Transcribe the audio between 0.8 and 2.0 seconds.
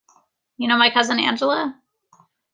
cousin Angela?